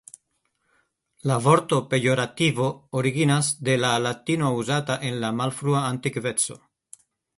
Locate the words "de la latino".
3.69-4.51